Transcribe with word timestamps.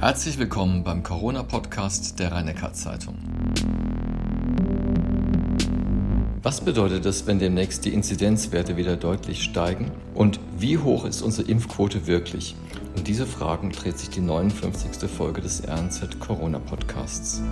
Herzlich 0.00 0.38
willkommen 0.38 0.82
beim 0.82 1.02
Corona-Podcast 1.02 2.18
der 2.18 2.32
rhein 2.32 2.50
zeitung 2.72 3.16
Was 6.42 6.62
bedeutet 6.62 7.04
es, 7.04 7.26
wenn 7.26 7.38
demnächst 7.38 7.84
die 7.84 7.92
Inzidenzwerte 7.92 8.78
wieder 8.78 8.96
deutlich 8.96 9.42
steigen? 9.42 9.90
Und 10.14 10.40
wie 10.56 10.78
hoch 10.78 11.04
ist 11.04 11.20
unsere 11.20 11.46
Impfquote 11.50 12.06
wirklich? 12.06 12.56
Um 12.96 13.04
diese 13.04 13.26
Fragen 13.26 13.72
dreht 13.72 13.98
sich 13.98 14.08
die 14.08 14.22
59. 14.22 15.06
Folge 15.10 15.42
des 15.42 15.68
RNZ 15.68 16.18
Corona-Podcasts. 16.18 17.42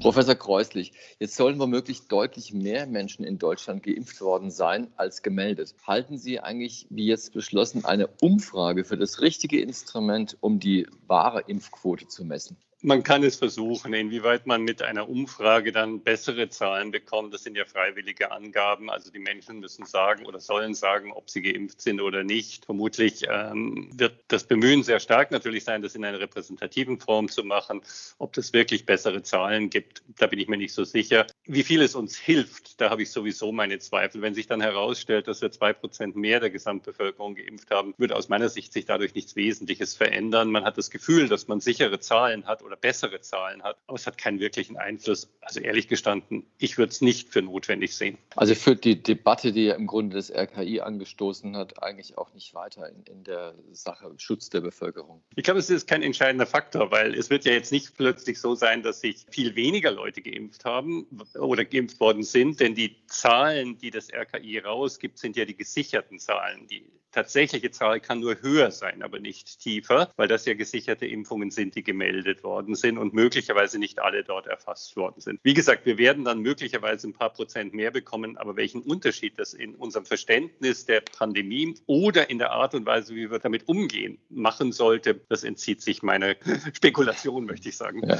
Professor 0.00 0.34
Kreuslich, 0.34 0.92
jetzt 1.18 1.36
sollen 1.36 1.58
womöglich 1.58 2.08
deutlich 2.08 2.54
mehr 2.54 2.86
Menschen 2.86 3.22
in 3.22 3.38
Deutschland 3.38 3.82
geimpft 3.82 4.22
worden 4.22 4.50
sein 4.50 4.88
als 4.96 5.22
gemeldet. 5.22 5.74
Halten 5.86 6.16
Sie 6.16 6.40
eigentlich, 6.40 6.86
wie 6.88 7.04
jetzt 7.04 7.34
beschlossen, 7.34 7.84
eine 7.84 8.08
Umfrage 8.22 8.84
für 8.84 8.96
das 8.96 9.20
richtige 9.20 9.60
Instrument, 9.60 10.38
um 10.40 10.58
die 10.58 10.86
wahre 11.06 11.42
Impfquote 11.46 12.08
zu 12.08 12.24
messen? 12.24 12.56
Man 12.82 13.02
kann 13.02 13.22
es 13.22 13.36
versuchen, 13.36 13.92
inwieweit 13.92 14.46
man 14.46 14.62
mit 14.62 14.80
einer 14.80 15.06
Umfrage 15.06 15.70
dann 15.70 16.00
bessere 16.00 16.48
Zahlen 16.48 16.90
bekommt. 16.92 17.34
Das 17.34 17.42
sind 17.42 17.54
ja 17.54 17.66
freiwillige 17.66 18.32
Angaben. 18.32 18.88
Also 18.88 19.10
die 19.10 19.18
Menschen 19.18 19.60
müssen 19.60 19.84
sagen 19.84 20.24
oder 20.24 20.40
sollen 20.40 20.72
sagen, 20.72 21.12
ob 21.12 21.28
sie 21.28 21.42
geimpft 21.42 21.82
sind 21.82 22.00
oder 22.00 22.24
nicht. 22.24 22.64
Vermutlich 22.64 23.26
ähm, 23.28 23.90
wird 23.92 24.14
das 24.28 24.44
Bemühen 24.44 24.82
sehr 24.82 24.98
stark 24.98 25.30
natürlich 25.30 25.64
sein, 25.64 25.82
das 25.82 25.94
in 25.94 26.06
einer 26.06 26.20
repräsentativen 26.20 26.98
Form 26.98 27.28
zu 27.28 27.44
machen. 27.44 27.82
Ob 28.16 28.32
das 28.32 28.54
wirklich 28.54 28.86
bessere 28.86 29.22
Zahlen 29.22 29.68
gibt, 29.68 30.02
da 30.18 30.26
bin 30.26 30.38
ich 30.38 30.48
mir 30.48 30.56
nicht 30.56 30.72
so 30.72 30.84
sicher. 30.84 31.26
Wie 31.44 31.64
viel 31.64 31.82
es 31.82 31.94
uns 31.94 32.16
hilft, 32.16 32.80
da 32.80 32.88
habe 32.88 33.02
ich 33.02 33.10
sowieso 33.10 33.52
meine 33.52 33.78
Zweifel. 33.78 34.22
Wenn 34.22 34.34
sich 34.34 34.46
dann 34.46 34.62
herausstellt, 34.62 35.28
dass 35.28 35.42
wir 35.42 35.50
zwei 35.50 35.74
Prozent 35.74 36.16
mehr 36.16 36.40
der 36.40 36.48
Gesamtbevölkerung 36.48 37.34
geimpft 37.34 37.70
haben, 37.70 37.92
wird 37.98 38.12
aus 38.12 38.30
meiner 38.30 38.48
Sicht 38.48 38.72
sich 38.72 38.86
dadurch 38.86 39.14
nichts 39.14 39.36
Wesentliches 39.36 39.94
verändern. 39.94 40.50
Man 40.50 40.64
hat 40.64 40.78
das 40.78 40.90
Gefühl, 40.90 41.28
dass 41.28 41.46
man 41.46 41.60
sichere 41.60 42.00
Zahlen 42.00 42.46
hat 42.46 42.62
oder 42.70 42.76
bessere 42.76 43.20
Zahlen 43.20 43.62
hat. 43.62 43.76
Aber 43.86 43.96
es 43.96 44.06
hat 44.06 44.16
keinen 44.16 44.38
wirklichen 44.38 44.76
Einfluss. 44.76 45.28
Also 45.40 45.60
ehrlich 45.60 45.88
gestanden, 45.88 46.46
ich 46.58 46.78
würde 46.78 46.90
es 46.90 47.00
nicht 47.00 47.28
für 47.28 47.42
notwendig 47.42 47.96
sehen. 47.96 48.16
Also 48.36 48.54
führt 48.54 48.84
die 48.84 49.02
Debatte, 49.02 49.52
die 49.52 49.64
ja 49.64 49.74
im 49.74 49.86
Grunde 49.86 50.16
das 50.16 50.30
RKI 50.30 50.80
angestoßen 50.80 51.56
hat, 51.56 51.82
eigentlich 51.82 52.16
auch 52.16 52.32
nicht 52.32 52.54
weiter 52.54 52.88
in, 52.88 53.02
in 53.04 53.24
der 53.24 53.54
Sache 53.72 54.12
Schutz 54.18 54.50
der 54.50 54.60
Bevölkerung? 54.60 55.22
Ich 55.34 55.44
glaube, 55.44 55.60
es 55.60 55.70
ist 55.70 55.88
kein 55.88 56.02
entscheidender 56.02 56.46
Faktor, 56.46 56.90
weil 56.90 57.14
es 57.14 57.30
wird 57.30 57.44
ja 57.44 57.52
jetzt 57.52 57.72
nicht 57.72 57.96
plötzlich 57.96 58.40
so 58.40 58.54
sein, 58.54 58.82
dass 58.82 59.00
sich 59.00 59.26
viel 59.30 59.56
weniger 59.56 59.90
Leute 59.90 60.22
geimpft 60.22 60.64
haben 60.64 61.06
oder 61.38 61.64
geimpft 61.64 61.98
worden 61.98 62.22
sind, 62.22 62.60
denn 62.60 62.74
die 62.74 62.96
Zahlen, 63.06 63.78
die 63.78 63.90
das 63.90 64.12
RKI 64.12 64.58
rausgibt, 64.58 65.18
sind 65.18 65.36
ja 65.36 65.44
die 65.44 65.56
gesicherten 65.56 66.18
Zahlen. 66.18 66.66
Die 66.68 66.84
tatsächliche 67.12 67.70
Zahl 67.70 68.00
kann 68.00 68.20
nur 68.20 68.40
höher 68.40 68.70
sein, 68.70 69.02
aber 69.02 69.18
nicht 69.18 69.60
tiefer, 69.60 70.10
weil 70.16 70.28
das 70.28 70.46
ja 70.46 70.54
gesicherte 70.54 71.06
Impfungen 71.06 71.50
sind, 71.50 71.74
die 71.74 71.82
gemeldet 71.82 72.42
worden 72.44 72.74
sind 72.74 72.98
und 72.98 73.14
möglicherweise 73.14 73.78
nicht 73.78 73.98
alle 73.98 74.24
dort 74.24 74.46
erfasst 74.46 74.96
worden 74.96 75.20
sind. 75.20 75.40
Wie 75.42 75.54
gesagt, 75.54 75.86
wir 75.86 75.98
werden 75.98 76.24
dann 76.24 76.40
möglicherweise 76.40 77.08
ein 77.08 77.12
paar 77.12 77.30
Prozent 77.30 77.74
mehr 77.74 77.90
bekommen, 77.90 78.36
aber 78.36 78.56
welchen 78.56 78.82
Unterschied 78.82 79.38
das 79.38 79.54
in 79.54 79.74
unserem 79.74 80.04
Verständnis 80.04 80.86
der 80.86 81.00
Pandemie 81.00 81.74
oder 81.86 82.30
in 82.30 82.38
der 82.38 82.52
Art 82.52 82.74
und 82.74 82.86
Weise, 82.86 83.14
wie 83.14 83.30
wir 83.30 83.38
damit 83.38 83.68
umgehen, 83.68 84.18
machen 84.28 84.72
sollte, 84.72 85.20
das 85.28 85.44
entzieht 85.44 85.82
sich 85.82 86.02
meiner 86.02 86.34
Spekulation, 86.72 87.46
möchte 87.46 87.68
ich 87.68 87.76
sagen. 87.76 88.06
Ja. 88.08 88.18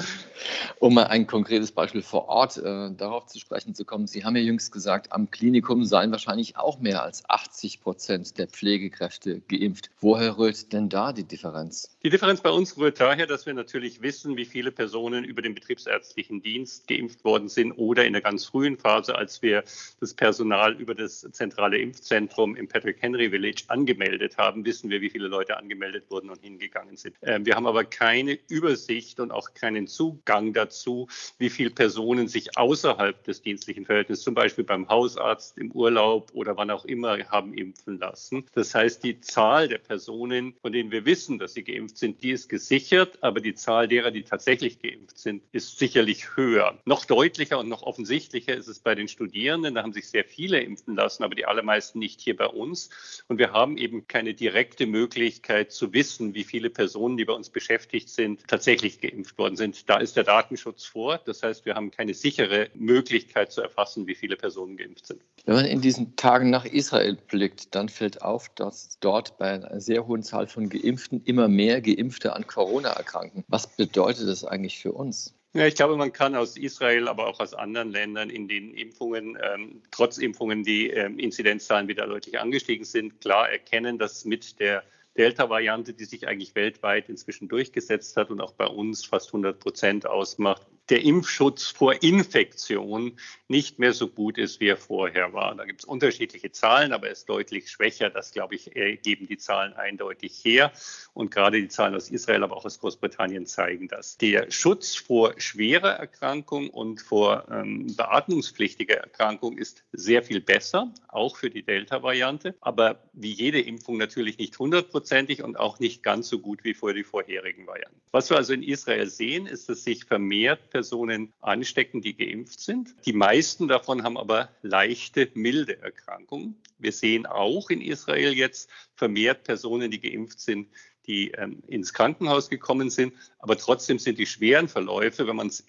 Um 0.79 0.95
mal 0.95 1.05
ein 1.05 1.27
konkretes 1.27 1.73
Beispiel 1.73 2.03
vor 2.03 2.29
Ort 2.29 2.57
äh, 2.57 2.91
darauf 2.95 3.27
zu 3.27 3.39
sprechen 3.39 3.75
zu 3.75 3.85
kommen. 3.85 4.07
Sie 4.07 4.25
haben 4.25 4.37
ja 4.37 4.43
jüngst 4.43 4.73
gesagt, 4.73 5.13
am 5.13 5.31
Klinikum 5.31 5.85
seien 5.85 6.11
wahrscheinlich 6.11 6.57
auch 6.57 6.81
mehr 6.81 7.03
als 7.03 7.29
80 7.29 7.81
Prozent 7.81 8.39
der 8.39 8.49
Pflege 8.49 8.80
Pflegekräfte 8.81 9.43
geimpft. 9.49 9.91
Woher 10.01 10.39
rührt 10.39 10.73
denn 10.73 10.89
da 10.89 11.13
die 11.13 11.25
Differenz? 11.25 11.97
Die 12.03 12.09
Differenz 12.09 12.41
bei 12.41 12.49
uns 12.49 12.79
rührt 12.79 12.99
daher, 12.99 13.27
dass 13.27 13.45
wir 13.45 13.53
natürlich 13.53 14.01
wissen, 14.01 14.39
wie 14.39 14.47
viele 14.47 14.73
Personen 14.73 15.23
über 15.23 15.43
den 15.43 15.55
betriebsärztlichen 15.55 16.41
Dienst 16.41 16.89
geimpft 16.89 17.23
worden 17.23 17.51
sind 17.51 17.73
oder 17.73 18.07
in 18.07 18.15
der 18.15 18.23
ganz 18.23 18.47
frühen 18.47 18.79
Phase, 18.79 19.15
als 19.15 19.43
wir 19.43 19.65
das 20.01 20.15
Personal 20.15 20.81
über 20.81 20.95
das 20.95 21.21
zentrale 21.33 21.77
Impfzentrum 21.77 22.57
im 22.57 22.69
Patrick 22.69 23.03
Henry 23.03 23.29
Village 23.29 23.65
angemeldet 23.69 24.39
haben, 24.39 24.65
wissen 24.65 24.89
wir, 24.89 25.03
wie 25.03 25.11
viele 25.11 25.29
Leute 25.29 25.59
angemeldet 25.59 26.05
wurden 26.09 26.31
und 26.31 26.41
hingegangen 26.41 26.97
sind. 26.97 27.17
Ähm, 27.21 27.45
wir 27.45 27.57
haben 27.57 27.67
aber 27.67 27.85
keine 27.85 28.39
Übersicht 28.49 29.21
und 29.21 29.31
auch 29.31 29.53
keinen 29.53 29.87
Zugang 29.87 30.55
dazu, 30.55 31.07
wie 31.37 31.51
viele 31.51 31.71
Personen 31.71 32.29
sich 32.29 32.57
außerhalb 32.57 33.23
des 33.25 33.43
dienstlichen 33.43 33.85
Verhältnisses, 33.85 34.25
zum 34.25 34.33
Beispiel 34.33 34.65
beim 34.65 34.89
Hausarzt, 34.89 35.59
im 35.59 35.71
Urlaub 35.73 36.31
oder 36.33 36.57
wann 36.57 36.71
auch 36.71 36.87
immer, 36.87 37.19
haben 37.29 37.53
impfen 37.53 37.99
lassen. 37.99 38.47
Das 38.55 38.70
das 38.71 38.83
heißt, 38.83 39.03
die 39.03 39.21
Zahl 39.21 39.67
der 39.67 39.79
Personen, 39.79 40.55
von 40.63 40.73
denen 40.73 40.93
wir 40.93 41.05
wissen, 41.05 41.41
dass 41.41 41.55
sie 41.55 41.65
geimpft 41.65 41.99
sind, 41.99 42.23
die 42.23 42.31
ist 42.31 42.49
gesichert, 42.49 43.19
aber 43.21 43.41
die 43.41 43.57
Zahl 43.57 43.89
derer, 43.89 44.13
die 44.13 44.23
tatsächlich 44.23 44.81
geimpft 44.81 45.19
sind, 45.19 45.43
ist 45.51 45.81
sicherlich 45.81 46.37
höher. 46.37 46.79
Noch 46.85 47.05
deutlicher 47.05 47.59
und 47.59 47.69
noch 47.69 47.83
offensichtlicher 47.83 48.55
ist 48.55 48.69
es 48.69 48.79
bei 48.79 48.95
den 48.95 49.09
Studierenden. 49.09 49.75
Da 49.75 49.83
haben 49.83 49.93
sich 49.93 50.09
sehr 50.09 50.25
viele 50.25 50.61
impfen 50.61 50.95
lassen, 50.95 51.25
aber 51.25 51.35
die 51.35 51.47
allermeisten 51.47 51.99
nicht 51.99 52.21
hier 52.21 52.37
bei 52.37 52.47
uns. 52.47 52.91
Und 53.27 53.39
wir 53.39 53.51
haben 53.53 53.77
eben 53.77 54.07
keine 54.07 54.35
direkte 54.35 54.87
Möglichkeit 54.87 55.73
zu 55.73 55.93
wissen, 55.93 56.35
wie 56.35 56.45
viele 56.45 56.71
Personen, 56.71 57.17
die 57.17 57.25
bei 57.25 57.33
uns 57.33 57.51
beschäftigt 57.51 58.09
sind, 58.09 58.47
tatsächlich 58.47 59.01
geimpft 59.01 59.37
worden 59.37 59.57
sind. 59.57 59.91
Da 59.91 59.97
ist 59.97 60.17
der 60.17 60.23
Datenschutz 60.23 60.85
vor. 60.85 61.19
Das 61.19 61.43
heißt, 61.43 61.67
wir 61.67 61.75
haben 61.75 61.91
keine 61.91 62.15
sichere 62.15 62.71
Möglichkeit 62.75 63.51
zu 63.51 63.63
erfassen, 63.63 64.07
wie 64.07 64.15
viele 64.15 64.37
Personen 64.37 64.77
geimpft 64.77 65.09
sind. 65.09 65.23
Wenn 65.45 65.57
man 65.57 65.65
in 65.65 65.81
diesen 65.81 66.15
Tagen 66.15 66.51
nach 66.51 66.65
Israel 66.65 67.19
blickt, 67.27 67.75
dann 67.75 67.89
fällt 67.89 68.23
auf, 68.23 68.49
dass 68.61 68.99
dort 69.01 69.39
bei 69.39 69.53
einer 69.53 69.81
sehr 69.81 70.07
hohen 70.07 70.23
Zahl 70.23 70.47
von 70.47 70.69
Geimpften 70.69 71.23
immer 71.25 71.49
mehr 71.49 71.81
Geimpfte 71.81 72.35
an 72.35 72.47
Corona 72.47 72.91
erkranken. 72.91 73.45
Was 73.49 73.77
bedeutet 73.77 74.29
das 74.29 74.45
eigentlich 74.45 74.79
für 74.79 74.93
uns? 74.93 75.35
Ja, 75.53 75.67
ich 75.67 75.75
glaube, 75.75 75.97
man 75.97 76.13
kann 76.13 76.37
aus 76.37 76.57
Israel, 76.57 77.09
aber 77.09 77.27
auch 77.27 77.41
aus 77.41 77.55
anderen 77.55 77.91
Ländern, 77.91 78.31
in 78.31 78.47
den 78.47 78.73
Impfungen, 78.73 79.37
ähm, 79.43 79.83
trotz 79.91 80.19
Impfungen, 80.19 80.63
die 80.63 80.91
ähm, 80.91 81.19
Inzidenzzahlen 81.19 81.89
wieder 81.89 82.07
deutlich 82.07 82.39
angestiegen 82.39 82.85
sind, 82.85 83.21
klar 83.21 83.51
erkennen, 83.51 83.99
dass 83.99 84.25
mit 84.25 84.61
der 84.61 84.85
Delta-Variante, 85.17 85.93
die 85.93 86.05
sich 86.05 86.29
eigentlich 86.29 86.55
weltweit 86.55 87.09
inzwischen 87.09 87.49
durchgesetzt 87.49 88.17
hat 88.17 88.31
und 88.31 88.41
auch 88.41 88.53
bei 88.53 88.67
uns 88.67 89.05
fast 89.05 89.31
100 89.31 89.59
Prozent 89.59 90.07
ausmacht, 90.07 90.67
der 90.91 91.03
Impfschutz 91.03 91.69
vor 91.69 92.03
Infektion 92.03 93.17
nicht 93.49 93.79
mehr 93.79 93.93
so 93.93 94.09
gut 94.09 94.39
ist, 94.39 94.61
wie 94.61 94.69
er 94.69 94.77
vorher 94.77 95.33
war. 95.33 95.55
Da 95.55 95.65
gibt 95.65 95.81
es 95.81 95.85
unterschiedliche 95.85 96.53
Zahlen, 96.53 96.93
aber 96.93 97.07
er 97.07 97.13
ist 97.13 97.29
deutlich 97.29 97.71
schwächer. 97.71 98.11
Das, 98.11 98.33
glaube 98.33 98.55
ich, 98.55 98.71
geben 99.03 99.27
die 99.27 99.39
Zahlen 99.39 99.73
eindeutig 99.73 100.41
her. 100.45 100.73
Und 101.15 101.31
gerade 101.33 101.61
die 101.61 101.69
Zahlen 101.69 101.95
aus 101.95 102.11
Israel, 102.11 102.45
aber 102.45 102.57
auch 102.57 102.65
aus 102.65 102.79
Großbritannien 102.79 103.47
zeigen 103.47 103.89
das. 103.89 104.19
Der 104.19 104.51
Schutz 104.51 104.95
vor 104.95 105.35
schwerer 105.39 105.91
Erkrankung 105.91 106.71
und 106.71 107.01
vor 107.01 107.47
ähm, 107.51 107.95
beatmungspflichtiger 107.97 108.97
Erkrankung 108.97 109.59
ist 109.59 109.83
sehr 109.93 110.23
viel 110.23 110.41
besser, 110.41 110.93
auch 111.09 111.37
für 111.37 111.51
die 111.51 111.63
Delta-Variante. 111.63 112.55
Aber 112.61 113.03
wie 113.13 113.33
jede 113.33 113.61
Impfung 113.61 113.97
natürlich 113.97 114.39
nicht 114.39 114.59
hundertprozentig 114.59 115.43
und 115.43 115.59
auch 115.59 115.81
nicht 115.81 116.03
ganz 116.03 116.29
so 116.29 116.39
gut 116.39 116.63
wie 116.63 116.75
vor 116.75 116.95
die 116.95 117.05
vorherigen 117.05 117.67
Varianten. 117.67 118.01
Was 118.13 118.31
wir 118.31 118.37
also 118.37 118.53
in 118.53 118.63
Israel 118.63 119.07
sehen, 119.07 119.47
ist, 119.47 119.69
dass 119.69 119.85
sich 119.85 120.05
vermehrt 120.05 120.61
Personen 120.81 121.35
anstecken, 121.43 122.01
die 122.01 122.17
geimpft 122.17 122.59
sind. 122.59 122.95
Die 123.05 123.13
meisten 123.13 123.69
davon 123.69 124.03
haben 124.03 124.17
aber 124.17 124.49
leichte, 124.63 125.29
milde 125.35 125.79
Erkrankungen. 125.83 126.57
Wir 126.79 126.93
sehen 126.93 127.27
auch 127.27 127.69
in 127.69 127.83
Israel 127.83 128.33
jetzt 128.33 128.71
vermehrt 128.95 129.45
Personen, 129.45 129.91
die 129.91 130.01
geimpft 130.01 130.41
sind, 130.41 130.69
die 131.07 131.33
ähm, 131.33 131.63
ins 131.67 131.93
Krankenhaus 131.93 132.49
gekommen 132.49 132.89
sind. 132.89 133.13
Aber 133.41 133.59
trotzdem 133.59 133.99
sind 133.99 134.19
die 134.19 134.25
schweren 134.25 134.69
Verläufe, 134.69 135.27
wenn 135.27 135.37
man 135.37 135.49
es 135.49 135.63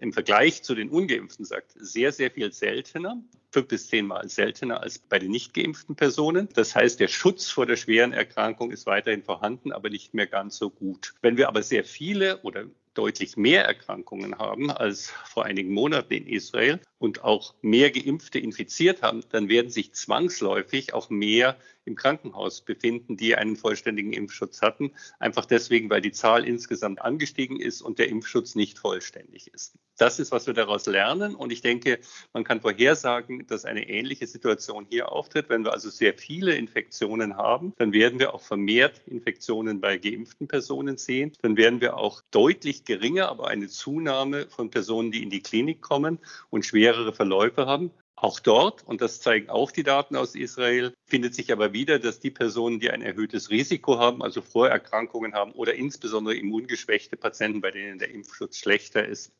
im 0.00 0.12
Vergleich 0.14 0.62
zu 0.62 0.74
den 0.74 0.88
Ungeimpften 0.88 1.44
sagt, 1.44 1.72
sehr, 1.78 2.10
sehr 2.12 2.30
viel 2.30 2.50
seltener 2.54 3.22
fünf 3.50 3.68
bis 3.68 3.88
zehnmal 3.88 4.28
seltener 4.28 4.82
als 4.82 4.98
bei 4.98 5.18
den 5.18 5.30
nicht 5.30 5.54
geimpften 5.54 5.96
Personen. 5.96 6.48
Das 6.54 6.74
heißt, 6.74 7.00
der 7.00 7.08
Schutz 7.08 7.48
vor 7.48 7.64
der 7.64 7.76
schweren 7.76 8.12
Erkrankung 8.12 8.70
ist 8.70 8.84
weiterhin 8.84 9.22
vorhanden, 9.22 9.72
aber 9.72 9.88
nicht 9.88 10.12
mehr 10.12 10.26
ganz 10.26 10.58
so 10.58 10.68
gut. 10.68 11.14
Wenn 11.22 11.38
wir 11.38 11.48
aber 11.48 11.62
sehr 11.62 11.84
viele 11.84 12.42
oder 12.42 12.66
deutlich 12.96 13.36
mehr 13.36 13.64
Erkrankungen 13.64 14.38
haben 14.38 14.70
als 14.70 15.10
vor 15.24 15.44
einigen 15.44 15.72
Monaten 15.72 16.14
in 16.14 16.26
Israel 16.26 16.80
und 16.98 17.24
auch 17.24 17.54
mehr 17.62 17.90
Geimpfte 17.90 18.38
infiziert 18.38 19.02
haben, 19.02 19.22
dann 19.30 19.48
werden 19.48 19.70
sich 19.70 19.92
zwangsläufig 19.92 20.94
auch 20.94 21.10
mehr 21.10 21.56
im 21.86 21.94
Krankenhaus 21.94 22.60
befinden, 22.62 23.16
die 23.16 23.36
einen 23.36 23.56
vollständigen 23.56 24.12
Impfschutz 24.12 24.60
hatten. 24.60 24.92
Einfach 25.18 25.46
deswegen, 25.46 25.88
weil 25.88 26.00
die 26.00 26.12
Zahl 26.12 26.44
insgesamt 26.44 27.00
angestiegen 27.00 27.60
ist 27.60 27.80
und 27.80 27.98
der 27.98 28.08
Impfschutz 28.08 28.54
nicht 28.54 28.78
vollständig 28.78 29.52
ist. 29.54 29.74
Das 29.96 30.18
ist, 30.18 30.32
was 30.32 30.46
wir 30.46 30.54
daraus 30.54 30.86
lernen. 30.86 31.34
Und 31.34 31.52
ich 31.52 31.62
denke, 31.62 32.00
man 32.32 32.44
kann 32.44 32.60
vorhersagen, 32.60 33.46
dass 33.46 33.64
eine 33.64 33.88
ähnliche 33.88 34.26
Situation 34.26 34.86
hier 34.90 35.12
auftritt. 35.12 35.48
Wenn 35.48 35.64
wir 35.64 35.72
also 35.72 35.88
sehr 35.88 36.14
viele 36.14 36.56
Infektionen 36.56 37.36
haben, 37.36 37.72
dann 37.78 37.92
werden 37.92 38.18
wir 38.18 38.34
auch 38.34 38.42
vermehrt 38.42 39.00
Infektionen 39.06 39.80
bei 39.80 39.96
geimpften 39.96 40.48
Personen 40.48 40.98
sehen. 40.98 41.32
Dann 41.40 41.56
werden 41.56 41.80
wir 41.80 41.96
auch 41.96 42.20
deutlich 42.30 42.84
geringer, 42.86 43.28
aber 43.28 43.48
eine 43.48 43.68
Zunahme 43.68 44.46
von 44.48 44.70
Personen, 44.70 45.12
die 45.12 45.22
in 45.22 45.30
die 45.30 45.42
Klinik 45.42 45.82
kommen 45.82 46.18
und 46.50 46.64
schwerere 46.64 47.12
Verläufe 47.12 47.66
haben. 47.66 47.90
Auch 48.18 48.40
dort, 48.40 48.82
und 48.86 49.02
das 49.02 49.20
zeigen 49.20 49.50
auch 49.50 49.70
die 49.70 49.82
Daten 49.82 50.16
aus 50.16 50.34
Israel, 50.34 50.94
findet 51.04 51.34
sich 51.34 51.52
aber 51.52 51.74
wieder, 51.74 51.98
dass 51.98 52.18
die 52.18 52.30
Personen, 52.30 52.80
die 52.80 52.90
ein 52.90 53.02
erhöhtes 53.02 53.50
Risiko 53.50 53.98
haben, 53.98 54.22
also 54.22 54.40
Vorerkrankungen 54.40 55.34
haben 55.34 55.52
oder 55.52 55.74
insbesondere 55.74 56.34
immungeschwächte 56.34 57.18
Patienten, 57.18 57.60
bei 57.60 57.72
denen 57.72 57.98
der 57.98 58.10
Impfschutz 58.10 58.56
schlechter 58.56 59.06
ist, 59.06 59.32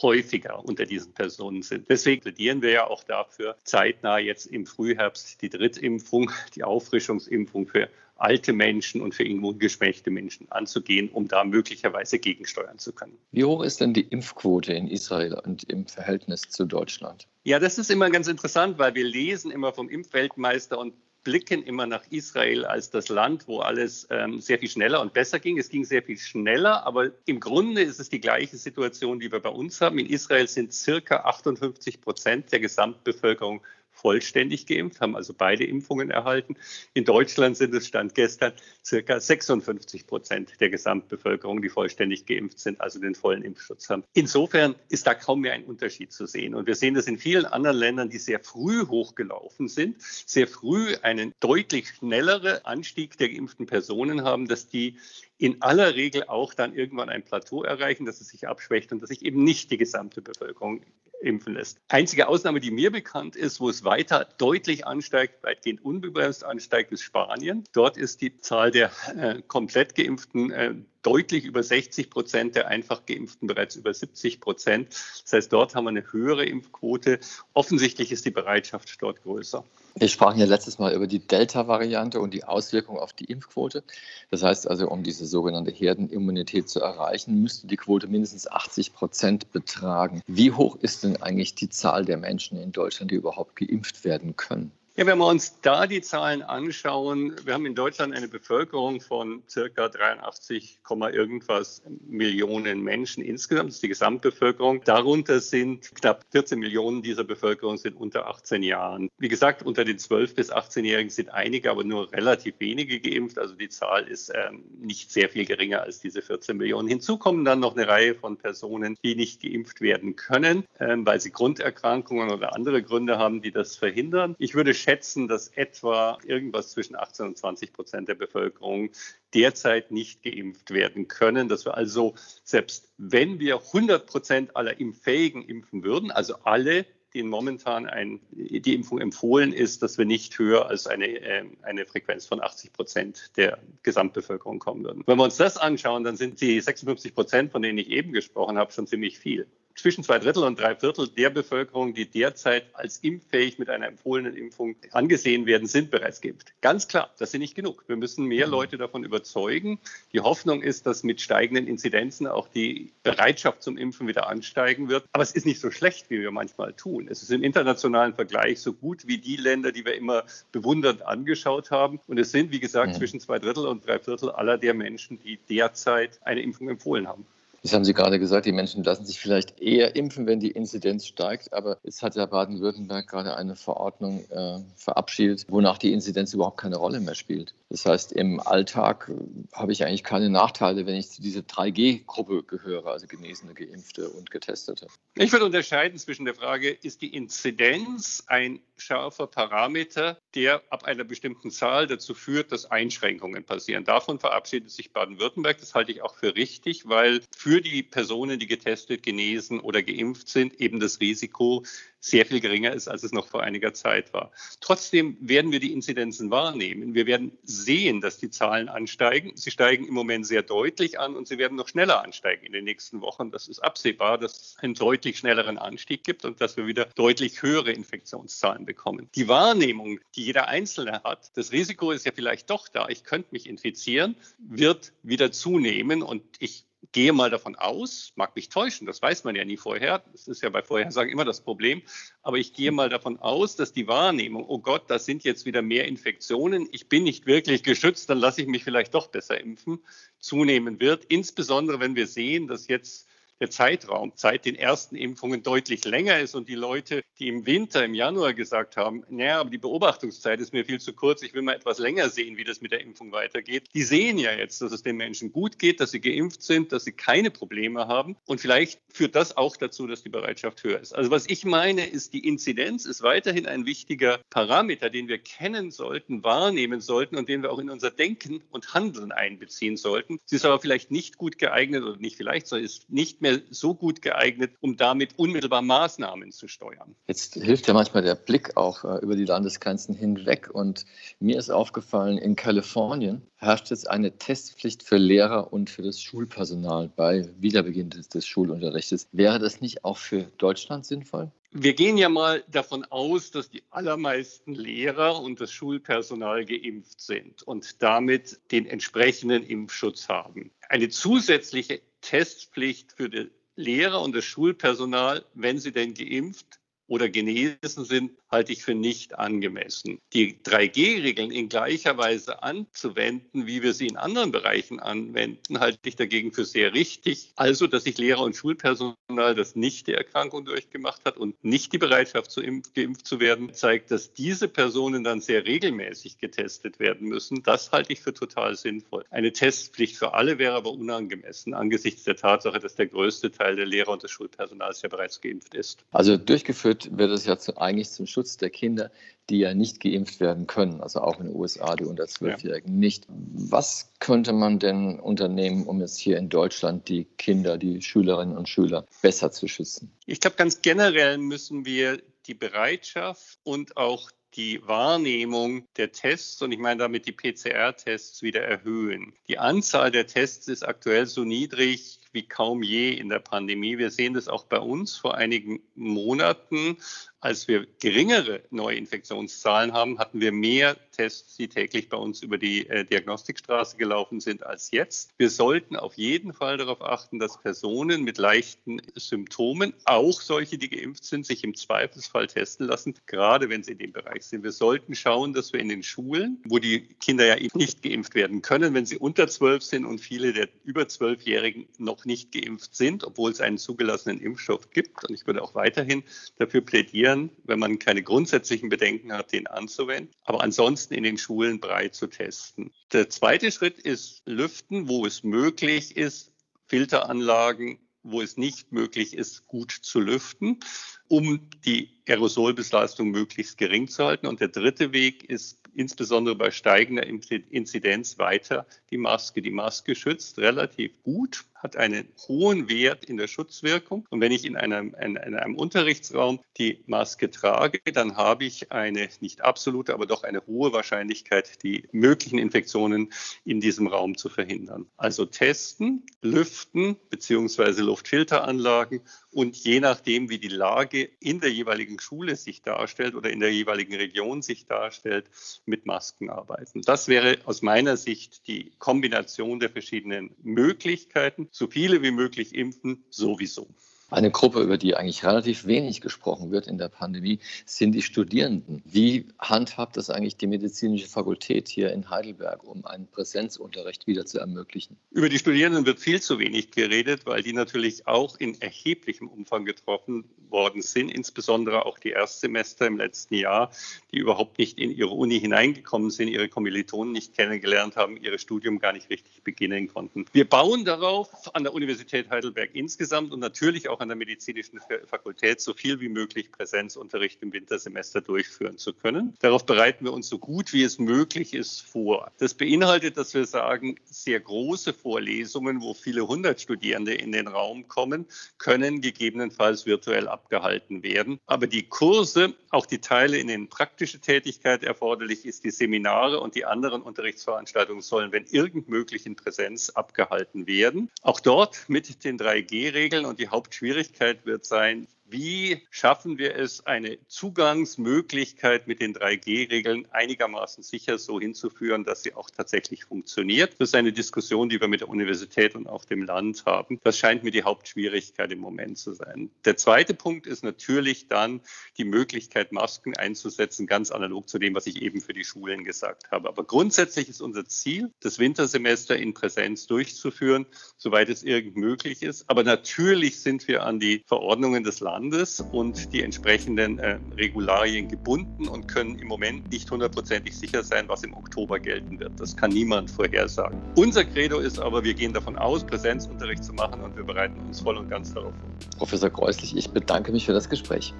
häufiger 0.00 0.64
unter 0.64 0.86
diesen 0.86 1.12
Personen 1.12 1.62
sind. 1.62 1.88
Deswegen 1.88 2.22
plädieren 2.22 2.62
wir 2.62 2.70
ja 2.70 2.86
auch 2.86 3.02
dafür, 3.04 3.56
zeitnah 3.64 4.18
jetzt 4.18 4.46
im 4.46 4.66
Frühherbst 4.66 5.42
die 5.42 5.50
Drittimpfung, 5.50 6.30
die 6.54 6.64
Auffrischungsimpfung 6.64 7.66
für 7.66 7.88
alte 8.16 8.52
Menschen 8.52 9.00
und 9.00 9.14
für 9.14 9.24
immungeschwächte 9.24 10.10
Menschen 10.10 10.50
anzugehen, 10.50 11.08
um 11.10 11.28
da 11.28 11.44
möglicherweise 11.44 12.18
gegensteuern 12.18 12.78
zu 12.78 12.92
können. 12.92 13.18
Wie 13.32 13.44
hoch 13.44 13.62
ist 13.62 13.80
denn 13.80 13.92
die 13.92 14.02
Impfquote 14.02 14.72
in 14.72 14.88
Israel 14.88 15.34
und 15.44 15.64
im 15.64 15.86
Verhältnis 15.86 16.42
zu 16.42 16.64
Deutschland? 16.64 17.26
Ja, 17.42 17.58
das 17.58 17.78
ist 17.78 17.90
immer 17.90 18.10
ganz 18.10 18.28
interessant, 18.28 18.78
weil 18.78 18.94
wir 18.94 19.04
lesen 19.04 19.50
immer 19.50 19.72
vom 19.72 19.88
Impfweltmeister 19.88 20.78
und 20.78 20.94
blicken 21.24 21.62
immer 21.62 21.86
nach 21.86 22.04
Israel 22.10 22.64
als 22.66 22.90
das 22.90 23.08
Land, 23.08 23.48
wo 23.48 23.60
alles 23.60 24.06
ähm, 24.10 24.40
sehr 24.40 24.58
viel 24.58 24.68
schneller 24.68 25.00
und 25.00 25.14
besser 25.14 25.40
ging. 25.40 25.58
Es 25.58 25.70
ging 25.70 25.84
sehr 25.84 26.02
viel 26.02 26.18
schneller, 26.18 26.86
aber 26.86 27.10
im 27.24 27.40
Grunde 27.40 27.82
ist 27.82 27.98
es 27.98 28.10
die 28.10 28.20
gleiche 28.20 28.58
Situation, 28.58 29.18
die 29.18 29.32
wir 29.32 29.40
bei 29.40 29.48
uns 29.48 29.80
haben. 29.80 29.98
In 29.98 30.06
Israel 30.06 30.46
sind 30.46 30.72
circa 30.72 31.16
58 31.24 32.02
Prozent 32.02 32.52
der 32.52 32.60
Gesamtbevölkerung 32.60 33.62
vollständig 34.04 34.66
geimpft, 34.66 35.00
haben 35.00 35.16
also 35.16 35.32
beide 35.32 35.64
Impfungen 35.64 36.10
erhalten. 36.10 36.56
In 36.92 37.06
Deutschland 37.06 37.56
sind 37.56 37.74
es 37.74 37.86
Stand 37.86 38.14
gestern 38.14 38.52
circa 38.84 39.18
56 39.18 40.06
Prozent 40.06 40.60
der 40.60 40.68
Gesamtbevölkerung, 40.68 41.62
die 41.62 41.70
vollständig 41.70 42.26
geimpft 42.26 42.58
sind, 42.58 42.82
also 42.82 43.00
den 43.00 43.14
vollen 43.14 43.40
Impfschutz 43.40 43.88
haben. 43.88 44.04
Insofern 44.12 44.74
ist 44.90 45.06
da 45.06 45.14
kaum 45.14 45.40
mehr 45.40 45.54
ein 45.54 45.64
Unterschied 45.64 46.12
zu 46.12 46.26
sehen. 46.26 46.54
Und 46.54 46.66
wir 46.66 46.74
sehen 46.74 46.92
das 46.92 47.06
in 47.06 47.16
vielen 47.16 47.46
anderen 47.46 47.78
Ländern, 47.78 48.10
die 48.10 48.18
sehr 48.18 48.40
früh 48.40 48.86
hochgelaufen 48.86 49.68
sind, 49.68 50.02
sehr 50.02 50.48
früh 50.48 50.96
einen 51.00 51.32
deutlich 51.40 51.88
schnelleren 51.88 52.62
Anstieg 52.66 53.16
der 53.16 53.30
geimpften 53.30 53.64
Personen 53.64 54.22
haben, 54.22 54.48
dass 54.48 54.68
die 54.68 54.98
in 55.38 55.62
aller 55.62 55.94
Regel 55.94 56.24
auch 56.24 56.52
dann 56.52 56.74
irgendwann 56.74 57.08
ein 57.08 57.24
Plateau 57.24 57.62
erreichen, 57.62 58.04
dass 58.04 58.20
es 58.20 58.28
sich 58.28 58.46
abschwächt 58.46 58.92
und 58.92 59.00
dass 59.00 59.08
sich 59.08 59.22
eben 59.22 59.44
nicht 59.44 59.70
die 59.70 59.78
gesamte 59.78 60.20
Bevölkerung 60.20 60.82
impfen 61.24 61.54
lässt. 61.54 61.78
Einzige 61.88 62.28
Ausnahme, 62.28 62.60
die 62.60 62.70
mir 62.70 62.90
bekannt 62.90 63.34
ist, 63.34 63.60
wo 63.60 63.68
es 63.68 63.84
weiter 63.84 63.93
deutlich 64.38 64.86
ansteigt, 64.86 65.42
weitgehend 65.42 65.84
unbebremst 65.84 66.44
ansteigt, 66.44 66.92
ist 66.92 67.02
Spanien. 67.02 67.64
Dort 67.72 67.96
ist 67.96 68.20
die 68.20 68.36
Zahl 68.36 68.70
der 68.70 68.90
äh, 69.16 69.42
komplett 69.46 69.94
geimpften 69.94 70.50
äh, 70.50 70.74
deutlich 71.02 71.44
über 71.44 71.62
60 71.62 72.10
Prozent, 72.10 72.56
der 72.56 72.68
einfach 72.68 73.06
geimpften 73.06 73.46
bereits 73.46 73.76
über 73.76 73.92
70 73.92 74.40
Prozent. 74.40 74.88
Das 74.90 75.32
heißt, 75.32 75.52
dort 75.52 75.74
haben 75.74 75.84
wir 75.84 75.90
eine 75.90 76.12
höhere 76.12 76.44
Impfquote. 76.44 77.20
Offensichtlich 77.52 78.10
ist 78.10 78.24
die 78.24 78.30
Bereitschaft 78.30 78.96
dort 79.00 79.22
größer. 79.22 79.64
Wir 79.96 80.08
sprachen 80.08 80.40
ja 80.40 80.46
letztes 80.46 80.80
Mal 80.80 80.92
über 80.92 81.06
die 81.06 81.20
Delta-Variante 81.20 82.20
und 82.20 82.34
die 82.34 82.42
Auswirkungen 82.42 82.98
auf 82.98 83.12
die 83.12 83.26
Impfquote. 83.26 83.84
Das 84.28 84.42
heißt 84.42 84.68
also, 84.68 84.88
um 84.88 85.04
diese 85.04 85.24
sogenannte 85.24 85.70
Herdenimmunität 85.70 86.68
zu 86.68 86.80
erreichen, 86.80 87.40
müsste 87.40 87.68
die 87.68 87.76
Quote 87.76 88.08
mindestens 88.08 88.50
80 88.50 88.92
Prozent 88.92 89.52
betragen. 89.52 90.20
Wie 90.26 90.50
hoch 90.50 90.76
ist 90.80 91.04
denn 91.04 91.22
eigentlich 91.22 91.54
die 91.54 91.68
Zahl 91.68 92.04
der 92.04 92.16
Menschen 92.16 92.58
in 92.58 92.72
Deutschland, 92.72 93.12
die 93.12 93.16
überhaupt 93.16 93.54
geimpft 93.54 94.04
werden 94.04 94.34
können? 94.34 94.72
Ja, 94.96 95.06
wenn 95.06 95.18
wir 95.18 95.26
uns 95.26 95.60
da 95.60 95.88
die 95.88 96.02
Zahlen 96.02 96.42
anschauen, 96.42 97.34
wir 97.44 97.54
haben 97.54 97.66
in 97.66 97.74
Deutschland 97.74 98.14
eine 98.14 98.28
Bevölkerung 98.28 99.00
von 99.00 99.42
circa 99.48 99.88
83, 99.88 100.78
irgendwas 101.12 101.82
Millionen 102.06 102.80
Menschen 102.80 103.24
insgesamt, 103.24 103.70
das 103.70 103.74
ist 103.74 103.82
die 103.82 103.88
Gesamtbevölkerung. 103.88 104.84
Darunter 104.84 105.40
sind 105.40 105.92
knapp 105.96 106.24
14 106.30 106.60
Millionen 106.60 107.02
dieser 107.02 107.24
Bevölkerung 107.24 107.76
sind 107.76 107.96
unter 107.96 108.28
18 108.28 108.62
Jahren. 108.62 109.10
Wie 109.18 109.26
gesagt, 109.26 109.64
unter 109.64 109.84
den 109.84 109.98
12 109.98 110.36
bis 110.36 110.52
18-Jährigen 110.52 111.10
sind 111.10 111.28
einige, 111.28 111.72
aber 111.72 111.82
nur 111.82 112.12
relativ 112.12 112.54
wenige 112.60 113.00
geimpft. 113.00 113.36
Also 113.36 113.56
die 113.56 113.70
Zahl 113.70 114.06
ist 114.06 114.32
ähm, 114.32 114.62
nicht 114.78 115.10
sehr 115.10 115.28
viel 115.28 115.44
geringer 115.44 115.82
als 115.82 115.98
diese 115.98 116.22
14 116.22 116.56
Millionen. 116.56 116.86
Hinzu 116.86 117.18
kommen 117.18 117.44
dann 117.44 117.58
noch 117.58 117.74
eine 117.74 117.88
Reihe 117.88 118.14
von 118.14 118.36
Personen, 118.36 118.96
die 119.02 119.16
nicht 119.16 119.42
geimpft 119.42 119.80
werden 119.80 120.14
können, 120.14 120.62
ähm, 120.78 121.04
weil 121.04 121.20
sie 121.20 121.32
Grunderkrankungen 121.32 122.30
oder 122.30 122.54
andere 122.54 122.80
Gründe 122.80 123.18
haben, 123.18 123.42
die 123.42 123.50
das 123.50 123.74
verhindern. 123.74 124.36
Ich 124.38 124.54
würde 124.54 124.72
schätzen, 124.84 125.28
dass 125.28 125.48
etwa 125.48 126.18
irgendwas 126.24 126.70
zwischen 126.70 126.94
18 126.96 127.26
und 127.26 127.38
20 127.38 127.72
Prozent 127.72 128.08
der 128.08 128.14
Bevölkerung 128.14 128.90
derzeit 129.32 129.90
nicht 129.90 130.22
geimpft 130.22 130.70
werden 130.70 131.08
können. 131.08 131.48
Dass 131.48 131.64
wir 131.64 131.76
also, 131.76 132.14
selbst 132.44 132.92
wenn 132.98 133.40
wir 133.40 133.56
100 133.56 134.06
Prozent 134.06 134.56
aller 134.56 134.78
Impffähigen 134.78 135.42
impfen 135.42 135.82
würden, 135.82 136.10
also 136.10 136.36
alle, 136.44 136.86
denen 137.14 137.30
momentan 137.30 137.86
ein, 137.86 138.20
die 138.30 138.74
Impfung 138.74 139.00
empfohlen 139.00 139.52
ist, 139.52 139.82
dass 139.82 139.98
wir 139.98 140.04
nicht 140.04 140.36
höher 140.38 140.66
als 140.66 140.86
eine, 140.86 141.06
äh, 141.06 141.44
eine 141.62 141.86
Frequenz 141.86 142.26
von 142.26 142.42
80 142.42 142.72
Prozent 142.72 143.30
der 143.36 143.58
Gesamtbevölkerung 143.84 144.58
kommen 144.58 144.84
würden. 144.84 145.04
Wenn 145.06 145.18
wir 145.18 145.24
uns 145.24 145.36
das 145.36 145.56
anschauen, 145.56 146.02
dann 146.02 146.16
sind 146.16 146.40
die 146.40 146.60
56 146.60 147.14
Prozent, 147.14 147.52
von 147.52 147.62
denen 147.62 147.78
ich 147.78 147.90
eben 147.90 148.12
gesprochen 148.12 148.58
habe, 148.58 148.72
schon 148.72 148.88
ziemlich 148.88 149.18
viel 149.18 149.46
zwischen 149.76 150.04
zwei 150.04 150.18
Drittel 150.18 150.44
und 150.44 150.58
drei 150.58 150.74
Viertel 150.76 151.08
der 151.08 151.30
Bevölkerung, 151.30 151.94
die 151.94 152.06
derzeit 152.06 152.66
als 152.74 152.98
impffähig 152.98 153.58
mit 153.58 153.68
einer 153.68 153.88
empfohlenen 153.88 154.36
Impfung 154.36 154.76
angesehen 154.92 155.46
werden, 155.46 155.66
sind 155.66 155.90
bereits 155.90 156.20
geimpft. 156.20 156.52
Ganz 156.60 156.88
klar, 156.88 157.10
das 157.18 157.32
sind 157.32 157.40
nicht 157.40 157.54
genug. 157.54 157.84
Wir 157.86 157.96
müssen 157.96 158.24
mehr 158.26 158.46
mhm. 158.46 158.52
Leute 158.52 158.78
davon 158.78 159.04
überzeugen. 159.04 159.78
Die 160.12 160.20
Hoffnung 160.20 160.62
ist, 160.62 160.86
dass 160.86 161.02
mit 161.02 161.20
steigenden 161.20 161.66
Inzidenzen 161.66 162.26
auch 162.26 162.48
die 162.48 162.92
Bereitschaft 163.02 163.62
zum 163.62 163.76
Impfen 163.76 164.06
wieder 164.06 164.28
ansteigen 164.28 164.88
wird. 164.88 165.04
Aber 165.12 165.22
es 165.22 165.32
ist 165.32 165.46
nicht 165.46 165.60
so 165.60 165.70
schlecht, 165.70 166.10
wie 166.10 166.20
wir 166.20 166.30
manchmal 166.30 166.72
tun. 166.72 167.08
Es 167.10 167.22
ist 167.22 167.30
im 167.30 167.42
internationalen 167.42 168.14
Vergleich 168.14 168.60
so 168.60 168.72
gut 168.72 169.06
wie 169.06 169.18
die 169.18 169.36
Länder, 169.36 169.72
die 169.72 169.84
wir 169.84 169.94
immer 169.94 170.24
bewundernd 170.52 171.02
angeschaut 171.02 171.70
haben. 171.70 172.00
Und 172.06 172.18
es 172.18 172.30
sind, 172.30 172.52
wie 172.52 172.60
gesagt, 172.60 172.92
mhm. 172.92 172.98
zwischen 172.98 173.20
zwei 173.20 173.38
Drittel 173.38 173.66
und 173.66 173.86
drei 173.86 173.98
Viertel 173.98 174.30
aller 174.30 174.58
der 174.58 174.74
Menschen, 174.74 175.18
die 175.22 175.38
derzeit 175.48 176.20
eine 176.24 176.42
Impfung 176.42 176.68
empfohlen 176.68 177.08
haben. 177.08 177.26
Das 177.64 177.72
haben 177.72 177.86
Sie 177.86 177.94
gerade 177.94 178.18
gesagt, 178.18 178.44
die 178.44 178.52
Menschen 178.52 178.84
lassen 178.84 179.06
sich 179.06 179.18
vielleicht 179.18 179.58
eher 179.58 179.96
impfen, 179.96 180.26
wenn 180.26 180.38
die 180.38 180.50
Inzidenz 180.50 181.06
steigt. 181.06 181.54
Aber 181.54 181.78
jetzt 181.82 182.02
hat 182.02 182.14
ja 182.14 182.26
Baden-Württemberg 182.26 183.08
gerade 183.08 183.38
eine 183.38 183.56
Verordnung 183.56 184.22
äh, 184.28 184.58
verabschiedet, 184.76 185.46
wonach 185.48 185.78
die 185.78 185.94
Inzidenz 185.94 186.34
überhaupt 186.34 186.58
keine 186.58 186.76
Rolle 186.76 187.00
mehr 187.00 187.14
spielt. 187.14 187.54
Das 187.70 187.86
heißt, 187.86 188.12
im 188.12 188.38
Alltag 188.38 189.10
äh, 189.10 189.56
habe 189.56 189.72
ich 189.72 189.82
eigentlich 189.82 190.04
keine 190.04 190.28
Nachteile, 190.28 190.84
wenn 190.84 190.94
ich 190.94 191.08
zu 191.08 191.22
dieser 191.22 191.40
3G-Gruppe 191.40 192.42
gehöre, 192.42 192.86
also 192.86 193.06
Genesene, 193.06 193.54
Geimpfte 193.54 194.10
und 194.10 194.30
Getestete. 194.30 194.86
Ich 195.14 195.32
würde 195.32 195.46
unterscheiden 195.46 195.98
zwischen 195.98 196.26
der 196.26 196.34
Frage, 196.34 196.70
ist 196.70 197.00
die 197.00 197.14
Inzidenz 197.16 198.24
ein 198.26 198.60
scharfer 198.76 199.26
Parameter, 199.26 200.18
der 200.34 200.62
ab 200.70 200.84
einer 200.84 201.04
bestimmten 201.04 201.50
Zahl 201.50 201.86
dazu 201.86 202.14
führt, 202.14 202.52
dass 202.52 202.70
Einschränkungen 202.70 203.44
passieren. 203.44 203.84
Davon 203.84 204.18
verabschiedet 204.18 204.70
sich 204.70 204.92
Baden-Württemberg. 204.92 205.58
Das 205.58 205.74
halte 205.74 205.92
ich 205.92 206.02
auch 206.02 206.14
für 206.14 206.34
richtig, 206.34 206.88
weil 206.88 207.20
für 207.36 207.60
die 207.60 207.82
Personen, 207.82 208.38
die 208.38 208.46
getestet, 208.46 209.02
genesen 209.02 209.60
oder 209.60 209.82
geimpft 209.82 210.28
sind, 210.28 210.60
eben 210.60 210.80
das 210.80 211.00
Risiko 211.00 211.64
sehr 212.04 212.26
viel 212.26 212.40
geringer 212.40 212.72
ist, 212.72 212.86
als 212.86 213.02
es 213.02 213.12
noch 213.12 213.26
vor 213.26 213.42
einiger 213.42 213.72
Zeit 213.72 214.12
war. 214.12 214.30
Trotzdem 214.60 215.16
werden 215.20 215.52
wir 215.52 215.60
die 215.60 215.72
Inzidenzen 215.72 216.30
wahrnehmen. 216.30 216.94
Wir 216.94 217.06
werden 217.06 217.32
sehen, 217.44 218.02
dass 218.02 218.18
die 218.18 218.28
Zahlen 218.28 218.68
ansteigen. 218.68 219.32
Sie 219.36 219.50
steigen 219.50 219.88
im 219.88 219.94
Moment 219.94 220.26
sehr 220.26 220.42
deutlich 220.42 221.00
an 221.00 221.16
und 221.16 221.26
sie 221.26 221.38
werden 221.38 221.56
noch 221.56 221.68
schneller 221.68 222.04
ansteigen 222.04 222.44
in 222.44 222.52
den 222.52 222.64
nächsten 222.64 223.00
Wochen. 223.00 223.30
Das 223.30 223.48
ist 223.48 223.60
absehbar, 223.60 224.18
dass 224.18 224.32
es 224.32 224.56
einen 224.58 224.74
deutlich 224.74 225.18
schnelleren 225.18 225.56
Anstieg 225.56 226.04
gibt 226.04 226.26
und 226.26 226.42
dass 226.42 226.58
wir 226.58 226.66
wieder 226.66 226.84
deutlich 226.94 227.40
höhere 227.40 227.72
Infektionszahlen 227.72 228.66
bekommen. 228.66 229.08
Die 229.14 229.26
Wahrnehmung, 229.26 229.98
die 230.14 230.24
jeder 230.24 230.48
Einzelne 230.48 231.02
hat, 231.04 231.34
das 231.36 231.52
Risiko 231.52 231.90
ist 231.90 232.04
ja 232.04 232.12
vielleicht 232.14 232.50
doch 232.50 232.68
da, 232.68 232.86
ich 232.90 233.04
könnte 233.04 233.28
mich 233.30 233.48
infizieren, 233.48 234.14
wird 234.38 234.92
wieder 235.02 235.32
zunehmen 235.32 236.02
und 236.02 236.22
ich 236.38 236.66
gehe 236.92 237.12
mal 237.12 237.30
davon 237.30 237.56
aus, 237.56 238.12
mag 238.16 238.34
mich 238.36 238.48
täuschen, 238.48 238.86
das 238.86 239.00
weiß 239.00 239.24
man 239.24 239.36
ja 239.36 239.44
nie 239.44 239.56
vorher, 239.56 240.02
das 240.12 240.28
ist 240.28 240.42
ja 240.42 240.50
bei 240.50 240.62
Vorhersagen 240.62 241.10
immer 241.12 241.24
das 241.24 241.42
Problem, 241.42 241.82
aber 242.22 242.38
ich 242.38 242.52
gehe 242.52 242.72
mal 242.72 242.88
davon 242.88 243.18
aus, 243.18 243.56
dass 243.56 243.72
die 243.72 243.86
Wahrnehmung, 243.86 244.44
oh 244.46 244.58
Gott, 244.58 244.90
das 244.90 245.04
sind 245.04 245.24
jetzt 245.24 245.46
wieder 245.46 245.62
mehr 245.62 245.86
Infektionen, 245.86 246.68
ich 246.72 246.88
bin 246.88 247.04
nicht 247.04 247.26
wirklich 247.26 247.62
geschützt, 247.62 248.10
dann 248.10 248.18
lasse 248.18 248.42
ich 248.42 248.48
mich 248.48 248.64
vielleicht 248.64 248.94
doch 248.94 249.08
besser 249.08 249.40
impfen, 249.40 249.78
zunehmen 250.18 250.80
wird, 250.80 251.04
insbesondere 251.06 251.80
wenn 251.80 251.96
wir 251.96 252.06
sehen, 252.06 252.46
dass 252.46 252.68
jetzt 252.68 253.08
der 253.40 253.50
Zeitraum 253.50 254.12
seit 254.14 254.44
den 254.44 254.54
ersten 254.54 254.96
Impfungen 254.96 255.42
deutlich 255.42 255.84
länger 255.84 256.20
ist 256.20 256.34
und 256.34 256.48
die 256.48 256.54
Leute, 256.54 257.02
die 257.18 257.28
im 257.28 257.46
Winter, 257.46 257.84
im 257.84 257.94
Januar 257.94 258.34
gesagt 258.34 258.76
haben, 258.76 259.04
naja, 259.08 259.40
aber 259.40 259.50
die 259.50 259.58
Beobachtungszeit 259.58 260.40
ist 260.40 260.52
mir 260.52 260.64
viel 260.64 260.80
zu 260.80 260.92
kurz, 260.92 261.22
ich 261.22 261.34
will 261.34 261.42
mal 261.42 261.54
etwas 261.54 261.78
länger 261.78 262.08
sehen, 262.08 262.36
wie 262.36 262.44
das 262.44 262.60
mit 262.60 262.72
der 262.72 262.80
Impfung 262.80 263.12
weitergeht, 263.12 263.68
die 263.74 263.82
sehen 263.82 264.18
ja 264.18 264.32
jetzt, 264.32 264.62
dass 264.62 264.72
es 264.72 264.82
den 264.82 264.96
Menschen 264.96 265.32
gut 265.32 265.58
geht, 265.58 265.80
dass 265.80 265.90
sie 265.90 266.00
geimpft 266.00 266.42
sind, 266.42 266.72
dass 266.72 266.84
sie 266.84 266.92
keine 266.92 267.30
Probleme 267.30 267.88
haben 267.88 268.16
und 268.26 268.40
vielleicht 268.40 268.80
führt 268.92 269.14
das 269.14 269.36
auch 269.36 269.56
dazu, 269.56 269.86
dass 269.86 270.02
die 270.02 270.08
Bereitschaft 270.08 270.62
höher 270.62 270.80
ist. 270.80 270.94
Also 270.94 271.10
was 271.10 271.28
ich 271.28 271.44
meine, 271.44 271.86
ist, 271.86 272.12
die 272.12 272.26
Inzidenz 272.26 272.84
ist 272.84 273.02
weiterhin 273.02 273.46
ein 273.46 273.66
wichtiger 273.66 274.20
Parameter, 274.30 274.90
den 274.90 275.08
wir 275.08 275.18
kennen 275.18 275.70
sollten, 275.70 276.22
wahrnehmen 276.22 276.80
sollten 276.80 277.16
und 277.16 277.28
den 277.28 277.42
wir 277.42 277.52
auch 277.52 277.58
in 277.58 277.70
unser 277.70 277.90
Denken 277.90 278.42
und 278.50 278.74
Handeln 278.74 279.12
einbeziehen 279.12 279.76
sollten. 279.76 280.20
Sie 280.24 280.36
ist 280.36 280.44
aber 280.44 280.60
vielleicht 280.60 280.90
nicht 280.90 281.18
gut 281.18 281.38
geeignet 281.38 281.82
oder 281.82 281.96
nicht 281.96 282.16
vielleicht, 282.16 282.46
sondern 282.46 282.64
ist 282.64 282.88
nicht 282.90 283.20
mehr 283.24 283.40
so 283.50 283.74
gut 283.74 284.02
geeignet, 284.02 284.52
um 284.60 284.76
damit 284.76 285.18
unmittelbar 285.18 285.62
Maßnahmen 285.62 286.30
zu 286.30 286.46
steuern. 286.46 286.94
Jetzt 287.08 287.34
hilft 287.34 287.66
ja 287.66 287.74
manchmal 287.74 288.02
der 288.02 288.14
Blick 288.14 288.56
auch 288.56 288.84
äh, 288.84 288.98
über 288.98 289.16
die 289.16 289.24
Landesgrenzen 289.24 289.94
hinweg. 289.94 290.50
Und 290.52 290.86
mir 291.18 291.38
ist 291.38 291.50
aufgefallen, 291.50 292.18
in 292.18 292.36
Kalifornien 292.36 293.22
herrscht 293.36 293.70
jetzt 293.70 293.90
eine 293.90 294.16
Testpflicht 294.16 294.82
für 294.82 294.96
Lehrer 294.96 295.52
und 295.52 295.70
für 295.70 295.82
das 295.82 296.00
Schulpersonal 296.00 296.90
bei 296.94 297.28
Wiederbeginn 297.38 297.90
des, 297.90 298.08
des 298.08 298.26
Schulunterrichtes. 298.26 299.08
Wäre 299.12 299.38
das 299.38 299.60
nicht 299.60 299.84
auch 299.84 299.96
für 299.96 300.24
Deutschland 300.38 300.86
sinnvoll? 300.86 301.32
Wir 301.56 301.74
gehen 301.74 301.96
ja 301.96 302.08
mal 302.08 302.42
davon 302.50 302.84
aus, 302.86 303.30
dass 303.30 303.48
die 303.48 303.62
allermeisten 303.70 304.56
Lehrer 304.56 305.22
und 305.22 305.40
das 305.40 305.52
Schulpersonal 305.52 306.44
geimpft 306.44 307.00
sind 307.00 307.44
und 307.44 307.80
damit 307.80 308.40
den 308.50 308.66
entsprechenden 308.66 309.44
Impfschutz 309.44 310.08
haben. 310.08 310.50
Eine 310.68 310.88
zusätzliche 310.88 311.80
Testpflicht 312.04 312.92
für 312.92 313.08
die 313.08 313.30
Lehrer 313.56 314.02
und 314.02 314.14
das 314.14 314.24
Schulpersonal, 314.24 315.24
wenn 315.34 315.58
sie 315.58 315.72
denn 315.72 315.94
geimpft 315.94 316.60
oder 316.86 317.08
genesen 317.08 317.84
sind, 317.84 318.12
halte 318.34 318.52
ich 318.52 318.62
für 318.62 318.74
nicht 318.74 319.18
angemessen. 319.18 319.98
Die 320.12 320.42
3G-Regeln 320.42 321.30
in 321.30 321.48
gleicher 321.48 321.96
Weise 321.96 322.42
anzuwenden, 322.42 323.46
wie 323.46 323.62
wir 323.62 323.72
sie 323.72 323.86
in 323.86 323.96
anderen 323.96 324.32
Bereichen 324.32 324.80
anwenden, 324.80 325.60
halte 325.60 325.78
ich 325.84 325.96
dagegen 325.96 326.32
für 326.32 326.44
sehr 326.44 326.74
richtig. 326.74 327.32
Also, 327.36 327.66
dass 327.66 327.84
sich 327.84 327.96
Lehrer 327.96 328.22
und 328.22 328.36
Schulpersonal, 328.36 329.34
das 329.34 329.54
nicht 329.54 329.86
die 329.86 329.94
Erkrankung 329.94 330.44
durchgemacht 330.44 331.04
hat 331.04 331.16
und 331.16 331.42
nicht 331.44 331.72
die 331.72 331.78
Bereitschaft, 331.78 332.30
zu 332.30 332.42
impf 332.42 332.74
geimpft 332.74 333.06
zu 333.06 333.20
werden, 333.20 333.54
zeigt, 333.54 333.90
dass 333.90 334.12
diese 334.12 334.48
Personen 334.48 335.04
dann 335.04 335.20
sehr 335.20 335.46
regelmäßig 335.46 336.18
getestet 336.18 336.80
werden 336.80 337.08
müssen. 337.08 337.42
Das 337.42 337.70
halte 337.70 337.92
ich 337.92 338.00
für 338.00 338.12
total 338.12 338.56
sinnvoll. 338.56 339.04
Eine 339.10 339.32
Testpflicht 339.32 339.96
für 339.96 340.14
alle 340.14 340.38
wäre 340.38 340.54
aber 340.54 340.72
unangemessen 340.72 341.54
angesichts 341.54 342.04
der 342.04 342.16
Tatsache, 342.16 342.58
dass 342.58 342.74
der 342.74 342.86
größte 342.86 343.30
Teil 343.30 343.56
der 343.56 343.66
Lehrer 343.66 343.92
und 343.92 344.02
des 344.02 344.10
Schulpersonals 344.10 344.82
ja 344.82 344.88
bereits 344.88 345.20
geimpft 345.20 345.54
ist. 345.54 345.84
Also 345.92 346.16
durchgeführt 346.16 346.88
wird 346.96 347.10
es 347.10 347.26
ja 347.26 347.36
eigentlich 347.56 347.90
zum 347.90 348.06
Schutz 348.06 348.23
Schutz 348.24 348.38
der 348.38 348.48
Kinder, 348.48 348.90
die 349.28 349.38
ja 349.38 349.52
nicht 349.52 349.80
geimpft 349.80 350.18
werden 350.18 350.46
können, 350.46 350.80
also 350.80 351.00
auch 351.00 351.20
in 351.20 351.26
den 351.26 351.36
USA, 351.36 351.76
die 351.76 351.84
unter 351.84 352.06
Zwölfjährigen 352.06 352.72
ja. 352.72 352.78
nicht. 352.78 353.06
Was 353.08 353.92
könnte 353.98 354.32
man 354.32 354.58
denn 354.58 354.98
unternehmen, 354.98 355.66
um 355.66 355.80
jetzt 355.80 355.98
hier 355.98 356.16
in 356.16 356.30
Deutschland 356.30 356.88
die 356.88 357.04
Kinder, 357.04 357.58
die 357.58 357.82
Schülerinnen 357.82 358.36
und 358.36 358.48
Schüler 358.48 358.86
besser 359.02 359.30
zu 359.30 359.46
schützen? 359.46 359.92
Ich 360.06 360.20
glaube, 360.20 360.36
ganz 360.36 360.62
generell 360.62 361.18
müssen 361.18 361.66
wir 361.66 362.02
die 362.26 362.34
Bereitschaft 362.34 363.38
und 363.42 363.76
auch 363.76 364.10
die 364.36 364.66
Wahrnehmung 364.66 365.66
der 365.76 365.92
Tests 365.92 366.42
und 366.42 366.52
ich 366.52 366.58
meine 366.58 366.80
damit 366.80 367.06
die 367.06 367.12
PCR-Tests 367.12 368.22
wieder 368.22 368.42
erhöhen. 368.42 369.12
Die 369.28 369.38
Anzahl 369.38 369.90
der 369.90 370.06
Tests 370.06 370.48
ist 370.48 370.66
aktuell 370.66 371.06
so 371.06 371.24
niedrig 371.24 372.00
wie 372.12 372.26
kaum 372.26 372.62
je 372.62 372.92
in 372.92 373.08
der 373.08 373.18
Pandemie. 373.18 373.76
Wir 373.76 373.90
sehen 373.90 374.14
das 374.14 374.28
auch 374.28 374.44
bei 374.44 374.58
uns 374.58 374.96
vor 374.96 375.16
einigen 375.16 375.60
Monaten, 375.74 376.76
als 377.24 377.48
wir 377.48 377.66
geringere 377.80 378.42
Neuinfektionszahlen 378.50 379.72
haben, 379.72 379.98
hatten 379.98 380.20
wir 380.20 380.30
mehr 380.30 380.76
Tests, 380.90 381.36
die 381.36 381.48
täglich 381.48 381.88
bei 381.88 381.96
uns 381.96 382.22
über 382.22 382.36
die 382.36 382.68
äh, 382.68 382.84
Diagnostikstraße 382.84 383.78
gelaufen 383.78 384.20
sind, 384.20 384.44
als 384.44 384.70
jetzt. 384.72 385.14
Wir 385.16 385.30
sollten 385.30 385.74
auf 385.74 385.94
jeden 385.94 386.34
Fall 386.34 386.58
darauf 386.58 386.82
achten, 386.82 387.18
dass 387.18 387.40
Personen 387.40 388.02
mit 388.02 388.18
leichten 388.18 388.82
Symptomen, 388.94 389.72
auch 389.86 390.20
solche, 390.20 390.58
die 390.58 390.68
geimpft 390.68 391.04
sind, 391.04 391.24
sich 391.24 391.42
im 391.44 391.54
Zweifelsfall 391.54 392.26
testen 392.26 392.66
lassen, 392.66 392.94
gerade 393.06 393.48
wenn 393.48 393.62
sie 393.62 393.72
in 393.72 393.78
dem 393.78 393.92
Bereich 393.92 394.23
sind. 394.28 394.42
Wir 394.42 394.52
sollten 394.52 394.94
schauen, 394.94 395.32
dass 395.32 395.52
wir 395.52 395.60
in 395.60 395.68
den 395.68 395.82
Schulen, 395.82 396.42
wo 396.46 396.58
die 396.58 396.88
Kinder 397.00 397.26
ja 397.26 397.36
eben 397.36 397.58
nicht 397.58 397.82
geimpft 397.82 398.14
werden 398.14 398.42
können, 398.42 398.74
wenn 398.74 398.86
sie 398.86 398.98
unter 398.98 399.28
zwölf 399.28 399.62
sind 399.62 399.84
und 399.84 399.98
viele 399.98 400.32
der 400.32 400.48
über 400.64 400.88
zwölfjährigen 400.88 401.66
noch 401.78 402.04
nicht 402.04 402.32
geimpft 402.32 402.74
sind, 402.74 403.04
obwohl 403.04 403.30
es 403.30 403.40
einen 403.40 403.58
zugelassenen 403.58 404.20
Impfstoff 404.20 404.70
gibt. 404.70 405.04
Und 405.08 405.14
ich 405.14 405.26
würde 405.26 405.42
auch 405.42 405.54
weiterhin 405.54 406.02
dafür 406.38 406.60
plädieren, 406.60 407.30
wenn 407.44 407.58
man 407.58 407.78
keine 407.78 408.02
grundsätzlichen 408.02 408.68
Bedenken 408.68 409.12
hat, 409.12 409.32
den 409.32 409.46
anzuwenden, 409.46 410.14
aber 410.24 410.42
ansonsten 410.42 410.94
in 410.94 411.02
den 411.02 411.18
Schulen 411.18 411.60
breit 411.60 411.94
zu 411.94 412.06
testen. 412.06 412.72
Der 412.92 413.08
zweite 413.10 413.50
Schritt 413.50 413.78
ist 413.78 414.22
Lüften, 414.26 414.88
wo 414.88 415.06
es 415.06 415.22
möglich 415.22 415.96
ist, 415.96 416.32
Filteranlagen 416.66 417.78
wo 418.04 418.20
es 418.20 418.36
nicht 418.36 418.70
möglich 418.70 419.14
ist, 419.14 419.46
gut 419.46 419.72
zu 419.72 419.98
lüften, 419.98 420.60
um 421.08 421.48
die 421.64 422.03
Aerosolbelastung 422.08 423.10
möglichst 423.10 423.58
gering 423.58 423.88
zu 423.88 424.04
halten. 424.04 424.26
Und 424.26 424.40
der 424.40 424.48
dritte 424.48 424.92
Weg 424.92 425.24
ist 425.28 425.58
insbesondere 425.74 426.36
bei 426.36 426.50
steigender 426.50 427.04
Inzidenz 427.06 428.18
weiter 428.18 428.66
die 428.90 428.98
Maske. 428.98 429.42
Die 429.42 429.50
Maske 429.50 429.94
schützt 429.94 430.38
relativ 430.38 431.02
gut, 431.02 431.44
hat 431.54 431.76
einen 431.76 432.08
hohen 432.28 432.68
Wert 432.68 433.04
in 433.04 433.16
der 433.16 433.26
Schutzwirkung. 433.26 434.06
Und 434.10 434.20
wenn 434.20 434.32
ich 434.32 434.44
in 434.44 434.56
einem, 434.56 434.94
in, 435.00 435.16
in 435.16 435.34
einem 435.34 435.56
Unterrichtsraum 435.56 436.40
die 436.58 436.84
Maske 436.86 437.30
trage, 437.30 437.80
dann 437.92 438.16
habe 438.16 438.44
ich 438.44 438.70
eine 438.70 439.08
nicht 439.20 439.40
absolute, 439.40 439.94
aber 439.94 440.06
doch 440.06 440.22
eine 440.22 440.46
hohe 440.46 440.72
Wahrscheinlichkeit, 440.72 441.62
die 441.62 441.88
möglichen 441.92 442.38
Infektionen 442.38 443.12
in 443.44 443.60
diesem 443.60 443.86
Raum 443.86 444.16
zu 444.16 444.28
verhindern. 444.28 444.86
Also 444.96 445.26
testen, 445.26 446.04
lüften 446.22 446.96
beziehungsweise 447.10 447.82
Luftfilteranlagen 447.82 449.00
und 449.34 449.56
je 449.56 449.80
nachdem, 449.80 450.30
wie 450.30 450.38
die 450.38 450.48
Lage 450.48 451.10
in 451.20 451.40
der 451.40 451.52
jeweiligen 451.52 451.98
Schule 451.98 452.36
sich 452.36 452.62
darstellt 452.62 453.14
oder 453.14 453.30
in 453.30 453.40
der 453.40 453.52
jeweiligen 453.52 453.94
Region 453.94 454.42
sich 454.42 454.66
darstellt, 454.66 455.26
mit 455.66 455.86
Masken 455.86 456.30
arbeiten. 456.30 456.82
Das 456.82 457.08
wäre 457.08 457.38
aus 457.44 457.60
meiner 457.60 457.96
Sicht 457.96 458.46
die 458.46 458.72
Kombination 458.78 459.58
der 459.58 459.70
verschiedenen 459.70 460.34
Möglichkeiten. 460.42 461.48
So 461.50 461.66
viele 461.66 462.02
wie 462.02 462.12
möglich 462.12 462.54
impfen 462.54 463.04
sowieso. 463.10 463.68
Eine 464.14 464.30
Gruppe, 464.30 464.60
über 464.60 464.78
die 464.78 464.94
eigentlich 464.94 465.24
relativ 465.24 465.66
wenig 465.66 466.00
gesprochen 466.00 466.52
wird 466.52 466.68
in 466.68 466.78
der 466.78 466.88
Pandemie, 466.88 467.40
sind 467.66 467.90
die 467.90 468.00
Studierenden. 468.00 468.80
Wie 468.84 469.26
handhabt 469.40 469.96
das 469.96 470.08
eigentlich 470.08 470.36
die 470.36 470.46
medizinische 470.46 471.08
Fakultät 471.08 471.68
hier 471.68 471.92
in 471.92 472.08
Heidelberg, 472.08 472.62
um 472.62 472.86
einen 472.86 473.08
Präsenzunterricht 473.08 474.06
wieder 474.06 474.24
zu 474.24 474.38
ermöglichen? 474.38 474.96
Über 475.10 475.28
die 475.28 475.40
Studierenden 475.40 475.84
wird 475.84 475.98
viel 475.98 476.22
zu 476.22 476.38
wenig 476.38 476.70
geredet, 476.70 477.26
weil 477.26 477.42
die 477.42 477.52
natürlich 477.52 478.06
auch 478.06 478.38
in 478.38 478.60
erheblichem 478.60 479.26
Umfang 479.26 479.64
getroffen 479.64 480.26
worden 480.48 480.82
sind, 480.82 481.08
insbesondere 481.08 481.84
auch 481.84 481.98
die 481.98 482.10
Erstsemester 482.10 482.86
im 482.86 482.96
letzten 482.96 483.34
Jahr, 483.34 483.72
die 484.12 484.18
überhaupt 484.18 484.60
nicht 484.60 484.78
in 484.78 484.92
ihre 484.92 485.10
Uni 485.10 485.40
hineingekommen 485.40 486.10
sind, 486.10 486.28
ihre 486.28 486.48
Kommilitonen 486.48 487.12
nicht 487.12 487.34
kennengelernt 487.34 487.96
haben, 487.96 488.16
ihr 488.16 488.38
Studium 488.38 488.78
gar 488.78 488.92
nicht 488.92 489.10
richtig 489.10 489.42
beginnen 489.42 489.88
konnten. 489.88 490.26
Wir 490.32 490.48
bauen 490.48 490.84
darauf 490.84 491.52
an 491.56 491.64
der 491.64 491.74
Universität 491.74 492.30
Heidelberg 492.30 492.70
insgesamt 492.74 493.32
und 493.32 493.40
natürlich 493.40 493.88
auch 493.88 494.03
an 494.04 494.08
der 494.08 494.16
medizinischen 494.16 494.80
Fakultät 495.06 495.62
so 495.62 495.72
viel 495.72 495.98
wie 495.98 496.10
möglich 496.10 496.52
Präsenzunterricht 496.52 497.42
im 497.42 497.54
Wintersemester 497.54 498.20
durchführen 498.20 498.76
zu 498.76 498.92
können. 498.92 499.34
Darauf 499.40 499.64
bereiten 499.64 500.04
wir 500.04 500.12
uns 500.12 500.28
so 500.28 500.38
gut 500.38 500.74
wie 500.74 500.82
es 500.82 500.98
möglich 500.98 501.54
ist 501.54 501.80
vor. 501.80 502.30
Das 502.38 502.52
beinhaltet, 502.52 503.16
dass 503.16 503.32
wir 503.32 503.46
sagen, 503.46 503.96
sehr 504.04 504.40
große 504.40 504.92
Vorlesungen, 504.92 505.80
wo 505.80 505.94
viele 505.94 506.28
hundert 506.28 506.60
Studierende 506.60 507.14
in 507.14 507.32
den 507.32 507.48
Raum 507.48 507.88
kommen, 507.88 508.26
können 508.58 509.00
gegebenenfalls 509.00 509.86
virtuell 509.86 510.28
abgehalten 510.28 511.02
werden. 511.02 511.40
Aber 511.46 511.66
die 511.66 511.84
Kurse, 511.84 512.52
auch 512.70 512.84
die 512.84 513.00
Teile, 513.00 513.38
in 513.38 513.48
denen 513.48 513.68
praktische 513.68 514.20
Tätigkeit 514.20 514.84
erforderlich 514.84 515.46
ist, 515.46 515.64
die 515.64 515.70
Seminare 515.70 516.40
und 516.40 516.54
die 516.54 516.66
anderen 516.66 517.00
Unterrichtsveranstaltungen 517.00 518.02
sollen, 518.02 518.32
wenn 518.32 518.44
irgend 518.50 518.88
möglich, 518.90 519.24
in 519.24 519.34
Präsenz 519.34 519.88
abgehalten 519.88 520.66
werden. 520.66 521.08
Auch 521.22 521.40
dort 521.40 521.88
mit 521.88 522.22
den 522.24 522.38
3G-Regeln 522.38 523.24
und 523.24 523.40
die 523.40 523.48
Hauptschwierigkeiten 523.48 523.93
Schwierigkeit 523.94 524.44
wird 524.44 524.66
sein, 524.66 525.06
wie 525.26 525.82
schaffen 525.90 526.36
wir 526.38 526.54
es, 526.54 526.84
eine 526.86 527.18
Zugangsmöglichkeit 527.28 528.86
mit 528.86 529.00
den 529.00 529.14
3G-Regeln 529.14 530.06
einigermaßen 530.10 530.82
sicher 530.82 531.18
so 531.18 531.40
hinzuführen, 531.40 532.04
dass 532.04 532.22
sie 532.22 532.34
auch 532.34 532.50
tatsächlich 532.50 533.06
funktioniert? 533.06 533.74
Das 533.78 533.88
ist 533.88 533.94
eine 533.94 534.12
Diskussion, 534.12 534.68
die 534.68 534.80
wir 534.80 534.88
mit 534.88 535.00
der 535.00 535.08
Universität 535.08 535.74
und 535.74 535.86
auch 535.86 536.04
dem 536.04 536.22
Land 536.22 536.66
haben. 536.66 537.00
Das 537.04 537.18
scheint 537.18 537.42
mir 537.42 537.50
die 537.50 537.62
Hauptschwierigkeit 537.62 538.52
im 538.52 538.58
Moment 538.58 538.98
zu 538.98 539.14
sein. 539.14 539.50
Der 539.64 539.76
zweite 539.76 540.12
Punkt 540.12 540.46
ist 540.46 540.62
natürlich 540.62 541.26
dann 541.26 541.62
die 541.96 542.04
Möglichkeit, 542.04 542.72
Masken 542.72 543.16
einzusetzen, 543.16 543.86
ganz 543.86 544.10
analog 544.10 544.48
zu 544.48 544.58
dem, 544.58 544.74
was 544.74 544.86
ich 544.86 545.00
eben 545.00 545.22
für 545.22 545.32
die 545.32 545.44
Schulen 545.44 545.84
gesagt 545.84 546.30
habe. 546.32 546.48
Aber 546.48 546.64
grundsätzlich 546.64 547.30
ist 547.30 547.40
unser 547.40 547.64
Ziel, 547.64 548.12
das 548.20 548.38
Wintersemester 548.38 549.16
in 549.16 549.32
Präsenz 549.32 549.86
durchzuführen, 549.86 550.66
soweit 550.98 551.30
es 551.30 551.42
irgend 551.42 551.76
möglich 551.76 552.22
ist. 552.22 552.48
Aber 552.48 552.62
natürlich 552.62 553.40
sind 553.40 553.66
wir 553.68 553.84
an 553.84 553.98
die 553.98 554.22
Verordnungen 554.26 554.84
des 554.84 555.00
Landes 555.00 555.23
Landes 555.24 555.60
und 555.72 556.12
die 556.12 556.22
entsprechenden 556.22 556.98
äh, 556.98 557.18
Regularien 557.36 558.08
gebunden 558.08 558.68
und 558.68 558.86
können 558.86 559.18
im 559.18 559.28
Moment 559.28 559.70
nicht 559.70 559.90
hundertprozentig 559.90 560.56
sicher 560.56 560.82
sein, 560.82 561.04
was 561.08 561.22
im 561.22 561.34
Oktober 561.34 561.78
gelten 561.78 562.20
wird. 562.20 562.32
Das 562.38 562.54
kann 562.54 562.70
niemand 562.70 563.10
vorhersagen. 563.10 563.80
Unser 563.96 564.24
Credo 564.24 564.58
ist 564.58 564.78
aber, 564.78 565.02
wir 565.02 565.14
gehen 565.14 565.32
davon 565.32 565.56
aus, 565.56 565.84
Präsenzunterricht 565.84 566.62
zu 566.62 566.74
machen 566.74 567.00
und 567.00 567.16
wir 567.16 567.24
bereiten 567.24 567.58
uns 567.66 567.80
voll 567.80 567.96
und 567.96 568.10
ganz 568.10 568.34
darauf 568.34 568.52
vor. 568.52 568.98
Professor 568.98 569.30
Kreuslich, 569.30 569.74
ich 569.76 569.88
bedanke 569.90 570.30
mich 570.30 570.44
für 570.44 570.52
das 570.52 570.68
Gespräch. 570.68 571.14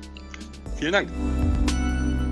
Vielen 0.76 0.92
Dank. 0.92 1.08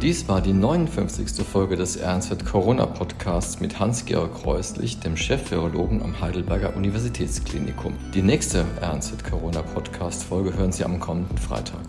Dies 0.03 0.27
war 0.27 0.41
die 0.41 0.53
59. 0.53 1.47
Folge 1.47 1.77
des 1.77 1.97
RNZ 1.97 2.45
Corona 2.45 2.87
Podcasts 2.87 3.61
mit 3.61 3.79
Hans-Georg 3.79 4.35
Kreuslich, 4.35 4.99
dem 4.99 5.17
Chef-Virologen 5.17 6.03
am 6.03 6.21
Heidelberger 6.21 6.75
Universitätsklinikum. 6.75 7.95
Die 8.13 8.23
nächste 8.23 8.65
RNZ 8.81 9.23
Corona 9.23 9.63
Podcast 9.63 10.25
Folge 10.25 10.55
hören 10.55 10.73
Sie 10.73 10.85
am 10.85 10.99
kommenden 10.99 11.39
Freitag. 11.39 11.87